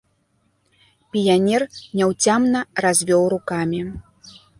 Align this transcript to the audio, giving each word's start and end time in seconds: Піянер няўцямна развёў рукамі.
Піянер 1.15 1.65
няўцямна 1.99 2.59
развёў 2.87 3.23
рукамі. 3.35 3.81